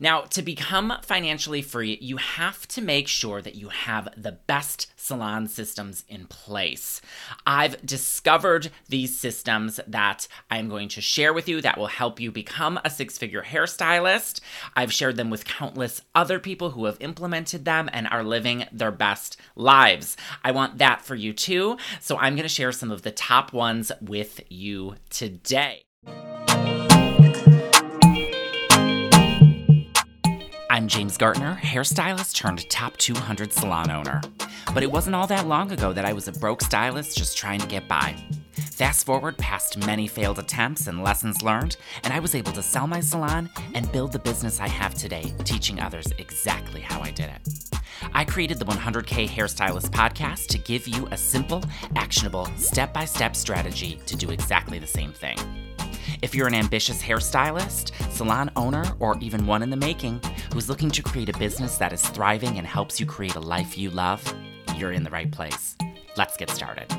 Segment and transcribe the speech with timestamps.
[0.00, 4.92] Now, to become financially free, you have to make sure that you have the best
[4.96, 7.00] salon systems in place.
[7.46, 12.32] I've discovered these systems that I'm going to share with you that will help you
[12.32, 14.40] become a six figure hairstylist.
[14.74, 18.92] I've shared them with countless other people who have implemented them and are living their
[18.92, 20.16] best lives.
[20.42, 21.76] I want that for you too.
[22.00, 25.82] So I'm going to share some of the top ones with you today.
[30.74, 34.20] I'm James Gartner, hairstylist turned top 200 salon owner.
[34.74, 37.60] But it wasn't all that long ago that I was a broke stylist just trying
[37.60, 38.16] to get by.
[38.72, 42.88] Fast forward past many failed attempts and lessons learned, and I was able to sell
[42.88, 47.30] my salon and build the business I have today, teaching others exactly how I did
[47.30, 47.78] it.
[48.12, 51.62] I created the 100K Hairstylist podcast to give you a simple,
[51.94, 55.36] actionable, step by step strategy to do exactly the same thing.
[56.22, 60.20] If you're an ambitious hairstylist, salon owner, or even one in the making
[60.52, 63.78] who's looking to create a business that is thriving and helps you create a life
[63.78, 64.22] you love,
[64.76, 65.76] you're in the right place.
[66.16, 66.92] Let's get started.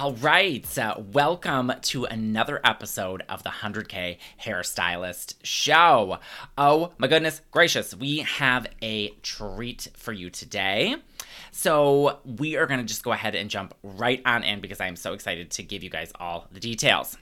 [0.00, 6.18] All right, so welcome to another episode of the 100K Hairstylist Show.
[6.56, 10.96] Oh my goodness gracious, we have a treat for you today.
[11.52, 14.96] So, we are going to just go ahead and jump right on in because I'm
[14.96, 17.18] so excited to give you guys all the details.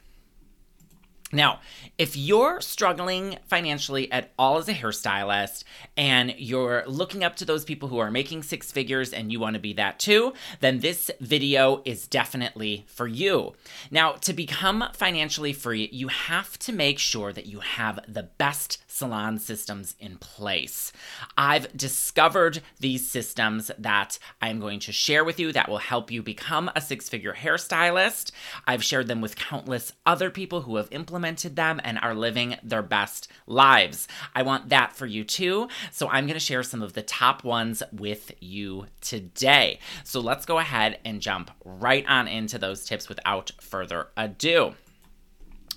[1.30, 1.60] Now,
[1.98, 5.62] if you're struggling financially at all as a hairstylist
[5.94, 9.54] and you're looking up to those people who are making six figures and you want
[9.54, 13.52] to be that too, then this video is definitely for you.
[13.90, 18.82] Now, to become financially free, you have to make sure that you have the best
[18.86, 20.92] salon systems in place.
[21.36, 26.22] I've discovered these systems that I'm going to share with you that will help you
[26.22, 28.32] become a six figure hairstylist.
[28.66, 32.82] I've shared them with countless other people who have implemented them and are living their
[32.82, 34.08] best lives.
[34.34, 35.68] I want that for you too.
[35.90, 39.78] So I'm going to share some of the top ones with you today.
[40.04, 44.74] So let's go ahead and jump right on into those tips without further ado.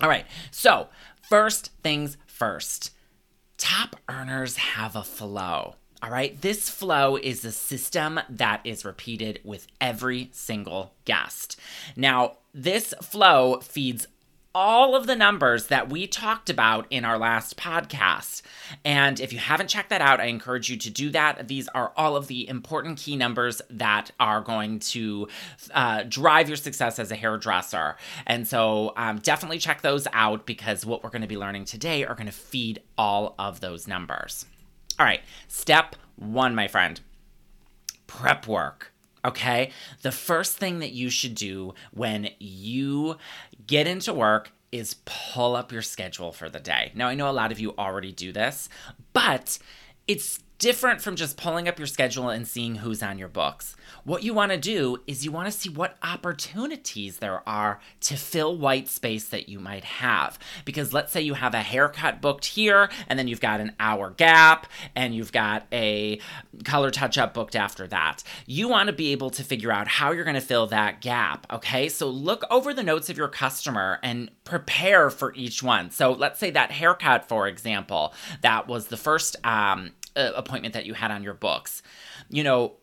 [0.01, 0.90] All right, so
[1.22, 2.91] first things first
[3.57, 5.75] top earners have a flow.
[6.03, 11.59] All right, this flow is a system that is repeated with every single guest.
[11.96, 14.07] Now, this flow feeds
[14.53, 18.41] all of the numbers that we talked about in our last podcast.
[18.84, 21.47] And if you haven't checked that out, I encourage you to do that.
[21.47, 25.28] These are all of the important key numbers that are going to
[25.73, 27.95] uh, drive your success as a hairdresser.
[28.25, 32.03] And so um, definitely check those out because what we're going to be learning today
[32.06, 34.45] are going to feed all of those numbers.
[35.00, 37.00] All right, step one, my friend
[38.12, 38.91] prep work.
[39.24, 39.72] Okay.
[40.02, 43.18] The first thing that you should do when you
[43.68, 46.92] get into work is pull up your schedule for the day.
[46.96, 48.70] Now, I know a lot of you already do this,
[49.14, 49.60] but
[50.08, 53.76] it's different from just pulling up your schedule and seeing who's on your books.
[54.04, 58.16] What you want to do is you want to see what opportunities there are to
[58.16, 60.38] fill white space that you might have.
[60.64, 64.12] Because let's say you have a haircut booked here, and then you've got an hour
[64.12, 66.20] gap, and you've got a
[66.64, 68.24] color touch up booked after that.
[68.46, 71.48] You want to be able to figure out how you're going to fill that gap,
[71.52, 71.90] okay?
[71.90, 75.90] So look over the notes of your customer and prepare for each one.
[75.90, 80.86] So let's say that haircut, for example, that was the first um, uh, appointment that
[80.86, 81.82] you had on your books.
[82.30, 82.74] You know,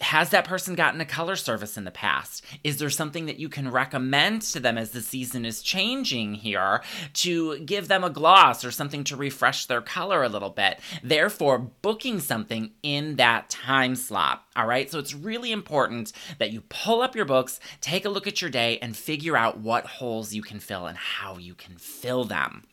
[0.00, 2.44] has that person gotten a color service in the past?
[2.64, 6.82] Is there something that you can recommend to them as the season is changing here
[7.14, 10.80] to give them a gloss or something to refresh their color a little bit?
[11.04, 14.44] Therefore, booking something in that time slot.
[14.56, 14.90] All right.
[14.90, 18.50] So it's really important that you pull up your books, take a look at your
[18.50, 22.64] day, and figure out what holes you can fill and how you can fill them.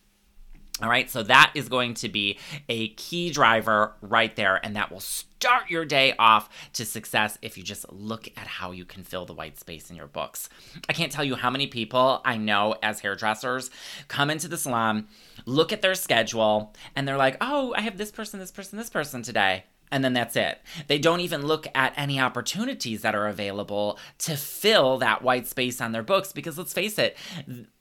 [0.82, 4.92] All right, so that is going to be a key driver right there, and that
[4.92, 9.04] will start your day off to success if you just look at how you can
[9.04, 10.48] fill the white space in your books.
[10.88, 13.70] I can't tell you how many people I know as hairdressers
[14.08, 15.08] come into the salon,
[15.46, 18.90] look at their schedule, and they're like, oh, I have this person, this person, this
[18.90, 20.62] person today and then that's it.
[20.88, 25.82] They don't even look at any opportunities that are available to fill that white space
[25.82, 27.18] on their books because let's face it,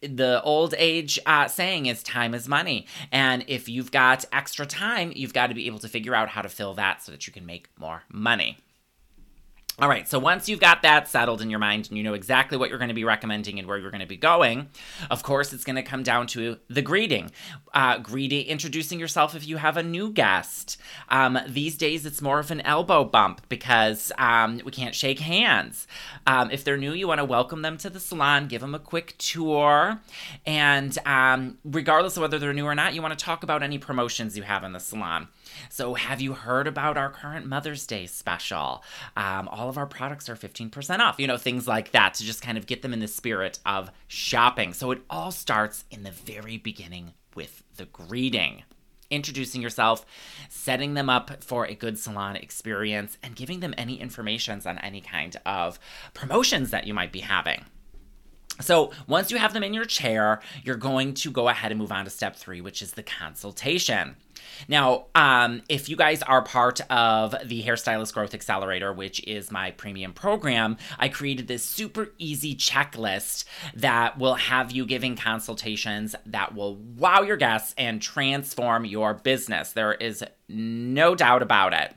[0.00, 2.86] the old age uh, saying is time is money.
[3.12, 6.42] And if you've got extra time, you've got to be able to figure out how
[6.42, 8.58] to fill that so that you can make more money.
[9.80, 12.58] All right, so once you've got that settled in your mind and you know exactly
[12.58, 14.70] what you're going to be recommending and where you're going to be going,
[15.08, 17.30] of course, it's going to come down to the greeting.
[17.72, 20.78] Uh, greeting, introducing yourself if you have a new guest.
[21.10, 25.86] Um, these days, it's more of an elbow bump because um, we can't shake hands.
[26.26, 28.80] Um, if they're new, you want to welcome them to the salon, give them a
[28.80, 30.00] quick tour,
[30.44, 33.78] and um, regardless of whether they're new or not, you want to talk about any
[33.78, 35.28] promotions you have in the salon.
[35.70, 38.82] So, have you heard about our current Mother's Day special?
[39.16, 42.40] Um, all of our products are 15% off, you know, things like that to just
[42.40, 44.72] kind of get them in the spirit of shopping.
[44.72, 48.62] So, it all starts in the very beginning with the greeting
[49.10, 50.04] introducing yourself,
[50.50, 55.00] setting them up for a good salon experience, and giving them any informations on any
[55.00, 55.78] kind of
[56.12, 57.64] promotions that you might be having.
[58.60, 61.92] So, once you have them in your chair, you're going to go ahead and move
[61.92, 64.16] on to step three, which is the consultation.
[64.66, 69.70] Now, um, if you guys are part of the Hairstylist Growth Accelerator, which is my
[69.72, 73.44] premium program, I created this super easy checklist
[73.74, 79.72] that will have you giving consultations that will wow your guests and transform your business.
[79.72, 81.94] There is no doubt about it.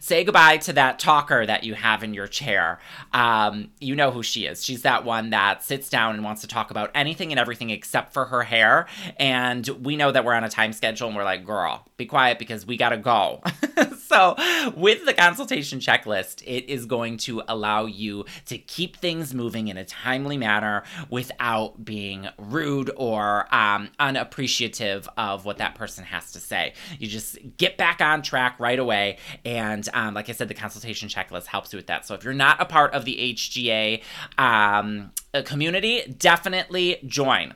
[0.00, 2.78] Say goodbye to that talker that you have in your chair.
[3.12, 4.64] Um, you know who she is.
[4.64, 8.12] She's that one that sits down and wants to talk about anything and everything except
[8.12, 8.86] for her hair.
[9.18, 12.38] And we know that we're on a time schedule and we're like, girl, be quiet
[12.38, 13.42] because we got to go.
[13.98, 14.34] so,
[14.76, 19.76] with the consultation checklist, it is going to allow you to keep things moving in
[19.76, 26.40] a timely manner without being rude or um, unappreciative of what that person has to
[26.40, 26.74] say.
[26.98, 30.54] You just get back on track right away and and um, like I said, the
[30.54, 32.06] consultation checklist helps you with that.
[32.06, 34.02] So if you're not a part of the HGA
[34.38, 37.54] um, uh, community, definitely join.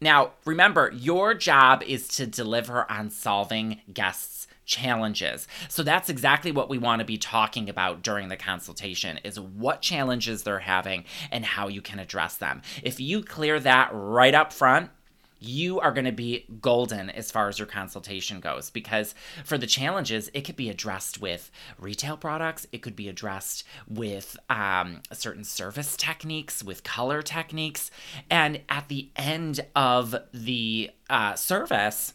[0.00, 5.46] Now, remember, your job is to deliver on solving guests' challenges.
[5.68, 9.82] So that's exactly what we want to be talking about during the consultation is what
[9.82, 12.62] challenges they're having and how you can address them.
[12.82, 14.90] If you clear that right up front,
[15.44, 19.14] you are going to be golden as far as your consultation goes because
[19.44, 24.36] for the challenges it could be addressed with retail products it could be addressed with
[24.50, 27.90] um, certain service techniques with color techniques
[28.30, 32.12] and at the end of the uh, service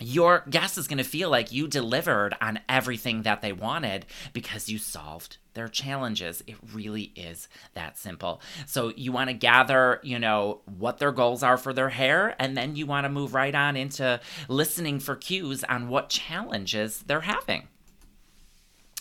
[0.00, 4.68] your guest is going to feel like you delivered on everything that they wanted because
[4.68, 6.42] you solved their challenges.
[6.46, 8.40] It really is that simple.
[8.66, 12.56] So you want to gather, you know, what their goals are for their hair, and
[12.56, 17.20] then you want to move right on into listening for cues on what challenges they're
[17.22, 17.68] having.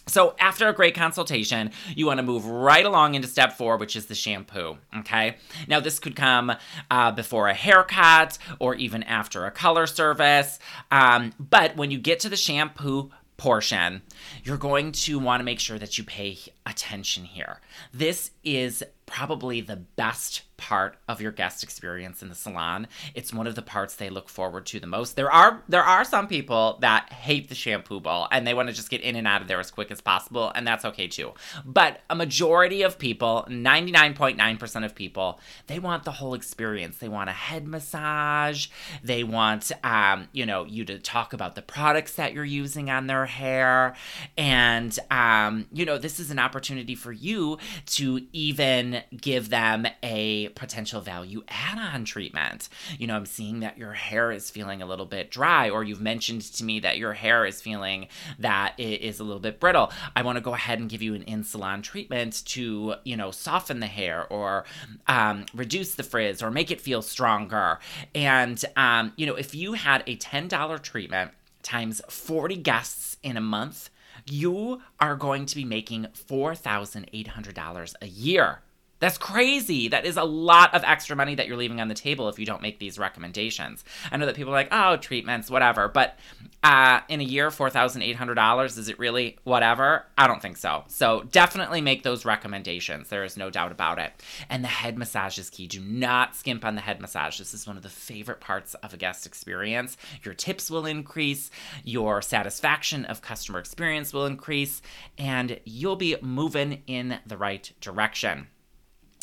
[0.10, 3.96] So, after a great consultation, you want to move right along into step four, which
[3.96, 4.78] is the shampoo.
[4.98, 5.38] Okay.
[5.68, 6.52] Now, this could come
[6.90, 10.60] uh, before a haircut or even after a color service.
[10.92, 14.02] Um, but when you get to the shampoo portion,
[14.44, 17.62] you're going to want to make sure that you pay attention here.
[17.94, 22.86] This is probably the best part of your guest experience in the salon.
[23.16, 25.16] It's one of the parts they look forward to the most.
[25.16, 28.76] There are there are some people that hate the shampoo bowl and they want to
[28.76, 31.34] just get in and out of there as quick as possible and that's okay too.
[31.66, 36.98] But a majority of people, 99.9% of people, they want the whole experience.
[36.98, 38.68] They want a head massage.
[39.02, 43.08] They want um, you know, you to talk about the products that you're using on
[43.08, 43.96] their hair
[44.38, 50.50] and um, you know, this is an opportunity for you to even give them a
[50.50, 52.70] potential value add on treatment.
[52.98, 56.02] You know, I'm seeing that your hair is feeling a little bit dry, or you've
[56.02, 58.08] mentioned to me that your hair is feeling
[58.40, 59.92] that it is a little bit brittle.
[60.16, 63.32] I want to go ahead and give you an in salon treatment to, you know,
[63.32, 64.66] soften the hair or
[65.08, 67.80] um, reduce the frizz or make it feel stronger.
[68.16, 71.32] And, um, you know, if you had a $10 treatment
[71.64, 73.90] times 40 guests in a month,
[74.26, 78.62] you are going to be making $4,800 a year.
[79.00, 79.88] That's crazy.
[79.88, 82.46] That is a lot of extra money that you're leaving on the table if you
[82.46, 83.84] don't make these recommendations.
[84.12, 85.88] I know that people are like, oh, treatments, whatever.
[85.88, 86.20] But
[86.64, 90.06] uh, in a year, $4,800, is it really whatever?
[90.18, 90.84] I don't think so.
[90.88, 93.08] So definitely make those recommendations.
[93.08, 94.12] There is no doubt about it.
[94.50, 95.68] And the head massage is key.
[95.68, 97.38] Do not skimp on the head massage.
[97.38, 99.96] This is one of the favorite parts of a guest experience.
[100.24, 101.50] Your tips will increase,
[101.86, 104.82] your satisfaction of customer experience will increase,
[105.18, 108.48] and you'll be moving in the right direction.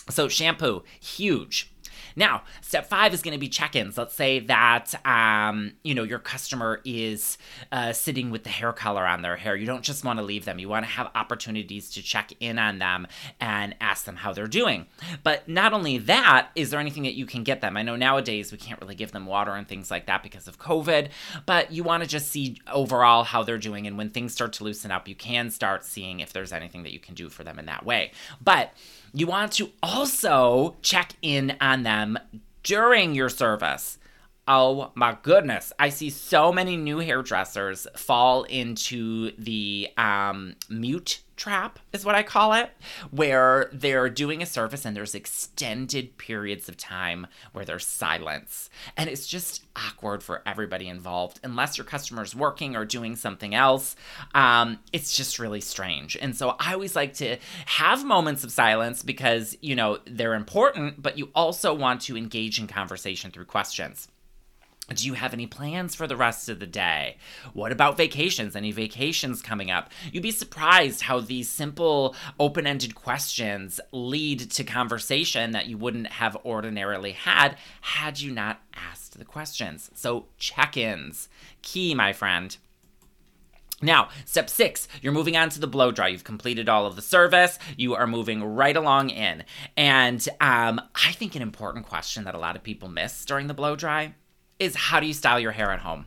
[0.09, 1.73] So, shampoo, huge.
[2.17, 3.99] Now, step five is going to be check-ins.
[3.99, 7.39] Let's say that um, you know your customer is
[7.71, 9.55] uh, sitting with the hair color on their hair.
[9.55, 10.59] You don't just want to leave them.
[10.59, 13.07] You want to have opportunities to check in on them
[13.41, 14.87] and ask them how they're doing.
[15.23, 17.77] But not only that, is there anything that you can get them?
[17.77, 20.59] I know nowadays we can't really give them water and things like that because of
[20.59, 21.11] COVID,
[21.45, 23.87] but you want to just see overall how they're doing.
[23.87, 26.93] And when things start to loosen up, you can start seeing if there's anything that
[26.93, 28.13] you can do for them in that way.
[28.43, 28.73] But
[29.13, 32.06] you want to also check in on them
[32.63, 33.99] during your service.
[34.49, 35.73] Oh my goodness.
[35.79, 42.23] I see so many new hairdressers fall into the um, mute trap, is what I
[42.23, 42.71] call it,
[43.11, 48.71] where they're doing a service and there's extended periods of time where there's silence.
[48.97, 51.41] And it's just awkward for everybody involved.
[51.43, 53.97] Unless your customer's working or doing something else,
[54.35, 56.17] um, it's just really strange.
[56.21, 57.37] And so I always like to
[57.67, 62.61] have moments of silence because, you know, they're important, but you also want to engage
[62.61, 64.09] in conversation through questions.
[64.95, 67.17] Do you have any plans for the rest of the day?
[67.55, 68.55] What about vacations?
[68.55, 69.91] Any vacations coming up?
[70.13, 76.07] You'd be surprised how these simple, open ended questions lead to conversation that you wouldn't
[76.07, 79.91] have ordinarily had had you not asked the questions.
[79.95, 81.29] So, check ins.
[81.63, 82.57] Key, my friend.
[83.83, 86.09] Now, step six, you're moving on to the blow dry.
[86.09, 87.59] You've completed all of the service.
[87.77, 89.43] You are moving right along in.
[89.77, 93.55] And um, I think an important question that a lot of people miss during the
[93.55, 94.15] blow dry
[94.59, 96.07] is how do you style your hair at home?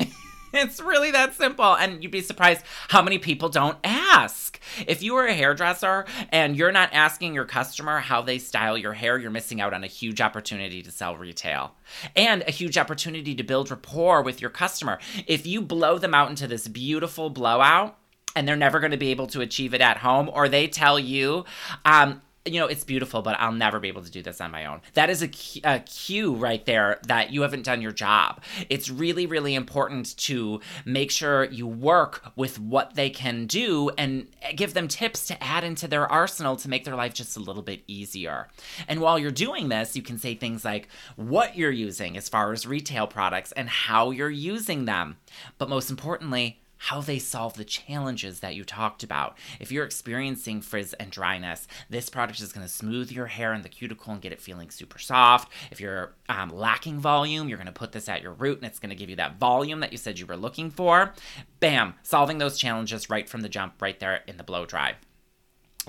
[0.52, 1.76] it's really that simple.
[1.76, 4.60] And you'd be surprised how many people don't ask.
[4.86, 8.94] If you are a hairdresser and you're not asking your customer how they style your
[8.94, 11.74] hair, you're missing out on a huge opportunity to sell retail
[12.16, 14.98] and a huge opportunity to build rapport with your customer.
[15.26, 17.96] If you blow them out into this beautiful blowout,
[18.36, 21.00] and they're never going to be able to achieve it at home, or they tell
[21.00, 21.44] you,
[21.84, 24.64] um, you know, it's beautiful, but I'll never be able to do this on my
[24.64, 24.80] own.
[24.94, 25.30] That is a,
[25.62, 28.40] a cue right there that you haven't done your job.
[28.70, 34.26] It's really, really important to make sure you work with what they can do and
[34.56, 37.62] give them tips to add into their arsenal to make their life just a little
[37.62, 38.48] bit easier.
[38.88, 42.52] And while you're doing this, you can say things like what you're using as far
[42.52, 45.18] as retail products and how you're using them.
[45.58, 49.36] But most importantly, how they solve the challenges that you talked about.
[49.60, 53.62] If you're experiencing frizz and dryness, this product is going to smooth your hair and
[53.62, 55.52] the cuticle and get it feeling super soft.
[55.70, 58.78] If you're um, lacking volume, you're going to put this at your root and it's
[58.78, 61.12] going to give you that volume that you said you were looking for.
[61.60, 64.94] Bam, solving those challenges right from the jump, right there in the blow dry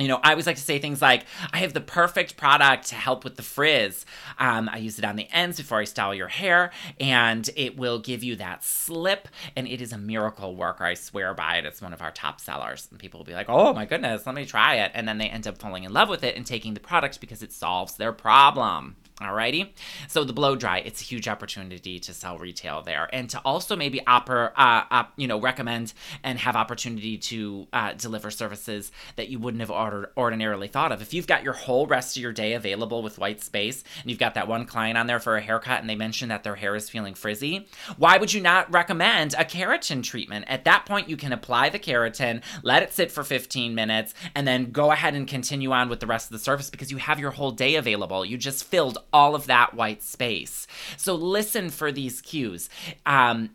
[0.02, 2.96] you know, I always like to say things like, I have the perfect product to
[2.96, 4.06] help with the frizz.
[4.40, 8.00] Um, I use it on the ends before I style your hair, and it will
[8.00, 9.28] give you that slip.
[9.56, 10.84] And it is a miracle worker.
[10.84, 11.66] I swear by it.
[11.66, 12.88] It's one of our top sellers.
[12.92, 14.92] And people will be like, oh my goodness, let me try it.
[14.94, 17.44] And then they end up falling in love with it and taking the product because
[17.44, 18.96] it solves their problem.
[19.22, 19.70] Alrighty.
[20.08, 23.76] So the blow dry, it's a huge opportunity to sell retail there, and to also
[23.76, 29.30] maybe oper, uh, op, you know, recommend and have opportunity to uh, deliver services that
[29.30, 31.02] you wouldn't have ordered, ordinarily thought of.
[31.02, 34.20] If you've got your whole rest of your day available with white space, and you've
[34.20, 36.76] got that one client on there for a haircut, and they mention that their hair
[36.76, 40.46] is feeling frizzy, why would you not recommend a keratin treatment?
[40.48, 44.48] At that point, you can apply the keratin, let it sit for 15 minutes, and
[44.48, 47.20] then go ahead and continue on with the rest of the service because you have
[47.20, 48.26] your whole day available.
[48.26, 50.68] You just filled all of that white space.
[50.98, 52.70] So listen for these cues.
[53.06, 53.52] Um,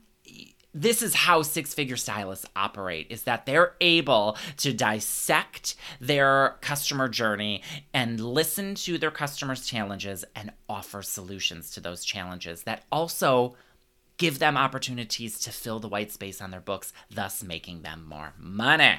[0.76, 7.08] this is how six figure stylists operate is that they're able to dissect their customer
[7.08, 7.62] journey
[7.94, 13.56] and listen to their customers challenges and offer solutions to those challenges that also
[14.18, 18.34] give them opportunities to fill the white space on their books thus making them more
[18.38, 18.98] money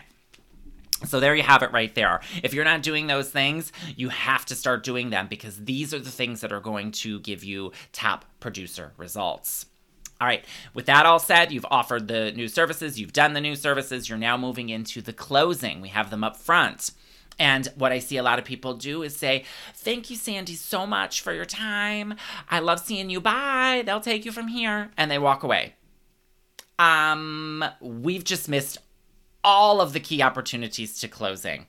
[1.06, 2.22] so there you have it right there.
[2.44, 6.00] If you're not doing those things, you have to start doing them because these are
[6.00, 9.68] the things that are going to give you top producer results.
[10.20, 13.56] All right, with that all said, you've offered the new services, you've done the new
[13.56, 15.80] services, you're now moving into the closing.
[15.80, 16.92] We have them up front.
[17.40, 19.44] And what I see a lot of people do is say,
[19.76, 22.16] Thank you, Sandy, so much for your time.
[22.50, 23.22] I love seeing you.
[23.22, 23.84] Bye.
[23.86, 24.90] They'll take you from here.
[24.98, 25.76] And they walk away.
[26.80, 28.80] Um, we've just missed
[29.48, 31.68] all of the key opportunities to closing.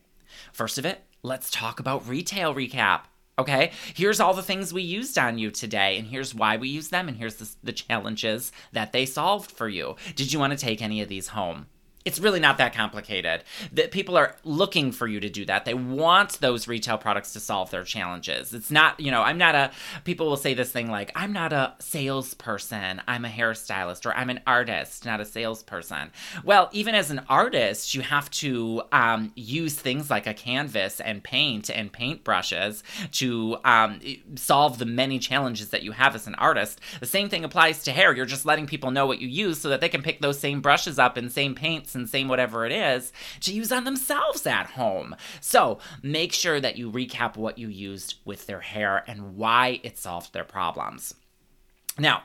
[0.52, 3.02] First of it, let's talk about retail recap.
[3.38, 6.90] Okay, here's all the things we used on you today, and here's why we used
[6.90, 9.94] them, and here's the, the challenges that they solved for you.
[10.16, 11.66] Did you want to take any of these home?
[12.04, 13.42] It's really not that complicated.
[13.72, 15.64] That people are looking for you to do that.
[15.64, 18.54] They want those retail products to solve their challenges.
[18.54, 19.70] It's not, you know, I'm not a
[20.04, 24.30] people will say this thing like, I'm not a salesperson, I'm a hairstylist, or I'm
[24.30, 26.10] an artist, not a salesperson.
[26.44, 31.22] Well, even as an artist, you have to um, use things like a canvas and
[31.22, 34.00] paint and paint brushes to um,
[34.36, 36.80] solve the many challenges that you have as an artist.
[37.00, 38.14] The same thing applies to hair.
[38.14, 40.60] You're just letting people know what you use so that they can pick those same
[40.60, 41.54] brushes up and same
[41.94, 45.16] and same whatever it is to use on themselves at home.
[45.40, 49.98] So make sure that you recap what you used with their hair and why it
[49.98, 51.14] solved their problems.
[51.98, 52.22] Now,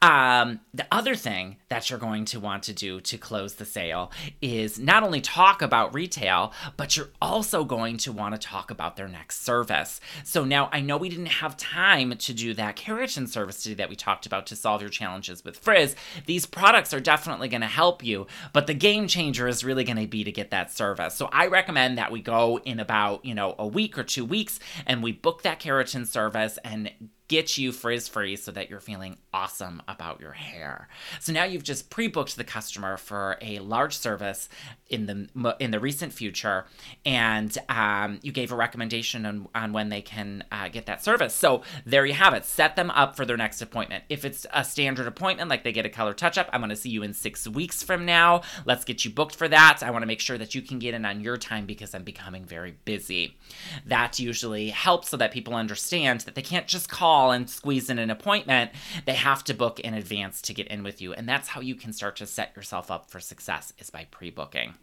[0.00, 4.10] um, the other thing that you're going to want to do to close the sale
[4.40, 8.96] is not only talk about retail, but you're also going to want to talk about
[8.96, 10.00] their next service.
[10.24, 13.88] So now I know we didn't have time to do that keratin service today that
[13.88, 15.94] we talked about to solve your challenges with frizz.
[16.26, 19.98] These products are definitely going to help you, but the game changer is really going
[19.98, 21.14] to be to get that service.
[21.14, 24.58] So I recommend that we go in about, you know, a week or two weeks
[24.86, 26.90] and we book that keratin service and
[27.32, 30.86] get you frizz free so that you're feeling awesome about your hair.
[31.18, 34.50] So now you've just pre-booked the customer for a large service
[34.90, 36.66] in the in the recent future,
[37.06, 41.34] and um, you gave a recommendation on, on when they can uh, get that service.
[41.34, 42.44] So there you have it.
[42.44, 44.04] Set them up for their next appointment.
[44.10, 46.76] If it's a standard appointment, like they get a color touch up, I'm going to
[46.76, 48.42] see you in six weeks from now.
[48.66, 49.78] Let's get you booked for that.
[49.82, 52.04] I want to make sure that you can get in on your time because I'm
[52.04, 53.38] becoming very busy.
[53.86, 57.88] That usually helps so that people understand that they can't just call call and squeeze
[57.88, 58.72] in an appointment,
[59.04, 61.12] they have to book in advance to get in with you.
[61.12, 64.74] And that's how you can start to set yourself up for success is by pre-booking.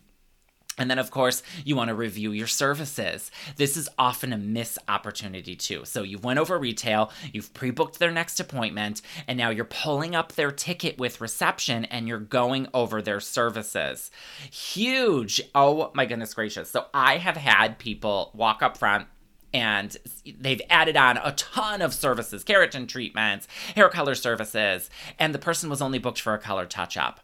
[0.77, 3.31] And then, of course, you want to review your services.
[3.58, 5.84] This is often a miss opportunity too.
[5.84, 10.31] So you've went over retail, you've pre-booked their next appointment, and now you're pulling up
[10.31, 14.10] their ticket with reception and you're going over their services.
[14.50, 15.41] Huge.
[15.53, 16.72] Oh my goodness gracious.
[16.72, 19.08] So I have had people walk up front
[19.53, 19.98] and
[20.39, 25.70] they've added on a ton of services keratin treatments hair color services and the person
[25.70, 27.22] was only booked for a color touch up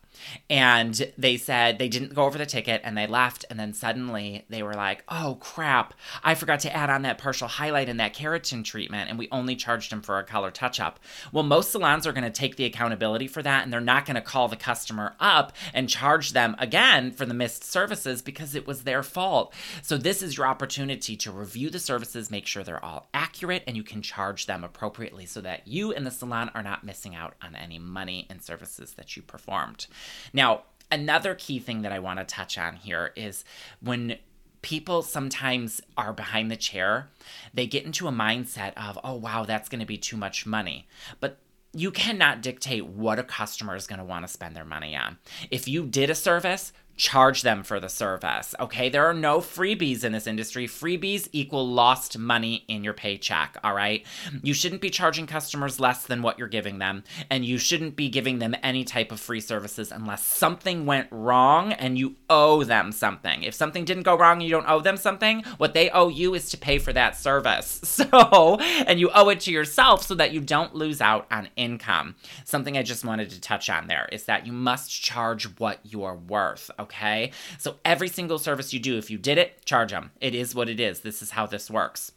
[0.50, 3.46] and they said they didn't go over the ticket and they left.
[3.50, 5.94] And then suddenly they were like, oh crap,
[6.24, 9.10] I forgot to add on that partial highlight and that keratin treatment.
[9.10, 11.00] And we only charged them for a color touch up.
[11.32, 14.16] Well, most salons are going to take the accountability for that and they're not going
[14.16, 18.68] to call the customer up and charge them again for the missed services because it
[18.68, 19.54] was their fault.
[19.82, 23.76] So this is your opportunity to review the services, make sure they're all accurate, and
[23.76, 27.36] you can charge them appropriately so that you and the salon are not missing out
[27.42, 29.88] on any money and services that you performed.
[30.34, 33.44] Now, another key thing that I want to touch on here is
[33.82, 34.18] when
[34.62, 37.10] people sometimes are behind the chair,
[37.54, 40.88] they get into a mindset of, oh, wow, that's going to be too much money.
[41.20, 41.38] But
[41.72, 45.18] you cannot dictate what a customer is going to want to spend their money on.
[45.52, 48.56] If you did a service, charge them for the service.
[48.60, 50.68] Okay, there are no freebies in this industry.
[50.68, 53.58] Freebies equal lost money in your paycheck.
[53.64, 54.06] All right,
[54.42, 58.10] you shouldn't be charging customers less than what you're giving them, and you shouldn't be
[58.10, 62.92] giving them any type of free services unless something went wrong and you owe them
[62.92, 63.44] something.
[63.44, 66.34] If something didn't go wrong and you don't owe them something, what they owe you
[66.34, 67.82] is to pay for that service.
[67.96, 72.16] So, and you owe it to yourself so that you don't lose out on income.
[72.44, 76.16] Something I just wanted to touch on there is that you must charge what you're
[76.16, 76.70] worth.
[76.86, 77.32] Okay?
[77.58, 80.12] So every single service you do, if you did it, charge them.
[80.22, 81.02] It is what it is.
[81.02, 82.12] This is how this works.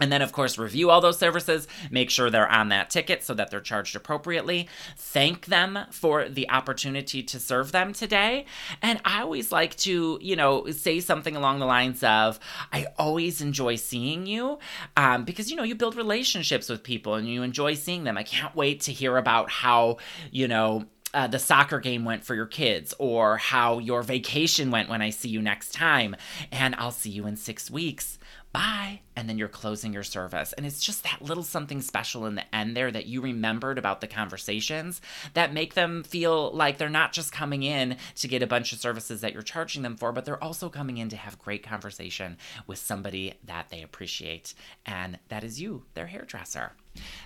[0.00, 3.34] And then, of course, review all those services, make sure they're on that ticket so
[3.34, 4.68] that they're charged appropriately.
[4.96, 8.46] Thank them for the opportunity to serve them today.
[8.80, 12.38] And I always like to, you know, say something along the lines of,
[12.72, 14.60] I always enjoy seeing you
[14.96, 18.16] um, because, you know, you build relationships with people and you enjoy seeing them.
[18.16, 19.96] I can't wait to hear about how,
[20.30, 24.88] you know, uh, the soccer game went for your kids or how your vacation went
[24.88, 26.14] when I see you next time.
[26.52, 28.18] And I'll see you in six weeks.
[28.52, 29.00] Bye.
[29.14, 30.54] And then you're closing your service.
[30.54, 34.00] And it's just that little something special in the end there that you remembered about
[34.00, 35.00] the conversations
[35.34, 38.78] that make them feel like they're not just coming in to get a bunch of
[38.78, 42.38] services that you're charging them for, but they're also coming in to have great conversation
[42.66, 44.54] with somebody that they appreciate.
[44.86, 46.72] And that is you, their hairdresser.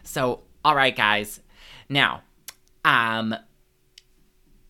[0.03, 1.41] So, all right, guys.
[1.89, 2.23] Now,
[2.85, 3.35] um,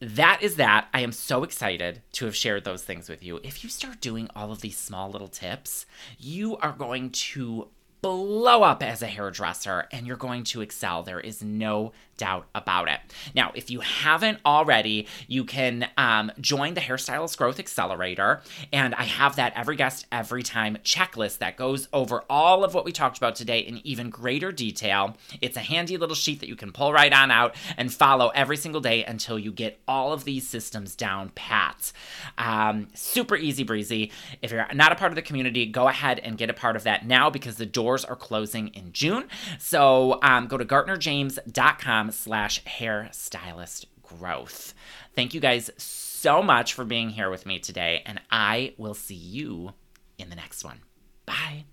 [0.02, 0.88] that is that.
[0.92, 3.38] I am so excited to have shared those things with you.
[3.44, 5.86] If you start doing all of these small little tips,
[6.18, 7.68] you are going to
[8.02, 11.04] blow up as a hairdresser and you're going to excel.
[11.04, 13.00] There is no doubt about it.
[13.34, 18.42] Now, if you haven't already, you can um, join the Hairstylist Growth Accelerator.
[18.72, 22.84] And I have that every guest, every time checklist that goes over all of what
[22.84, 25.16] we talked about today in even greater detail.
[25.40, 28.56] It's a handy little sheet that you can pull right on out and follow every
[28.56, 31.90] single day until you get all of these systems down pat.
[32.38, 34.12] Um, super easy breezy.
[34.42, 36.84] If you're not a part of the community, go ahead and get a part of
[36.84, 39.24] that now because the doors are closing in June.
[39.58, 44.74] So um, go to gartnerjames.com slash hairstylist growth.
[45.14, 49.14] Thank you guys so much for being here with me today, and I will see
[49.14, 49.72] you
[50.18, 50.80] in the next one.
[51.26, 51.64] Bye.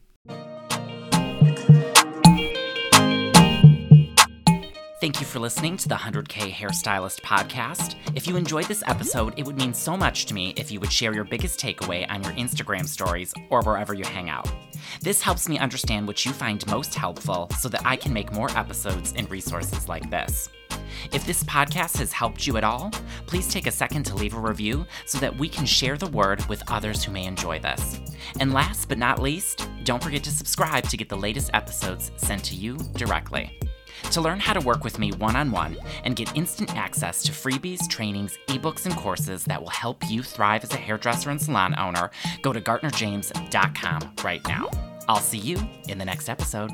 [5.10, 7.96] Thank you for listening to the 100K Hairstylist podcast.
[8.14, 10.94] If you enjoyed this episode, it would mean so much to me if you would
[10.94, 14.48] share your biggest takeaway on your Instagram stories or wherever you hang out.
[15.02, 18.56] This helps me understand what you find most helpful so that I can make more
[18.56, 20.48] episodes and resources like this.
[21.12, 22.92] If this podcast has helped you at all,
[23.26, 26.46] please take a second to leave a review so that we can share the word
[26.46, 28.00] with others who may enjoy this.
[28.40, 32.44] And last but not least, don't forget to subscribe to get the latest episodes sent
[32.44, 33.60] to you directly.
[34.12, 37.32] To learn how to work with me one on one and get instant access to
[37.32, 41.78] freebies, trainings, ebooks, and courses that will help you thrive as a hairdresser and salon
[41.78, 44.70] owner, go to GartnerJames.com right now.
[45.08, 45.58] I'll see you
[45.88, 46.72] in the next episode.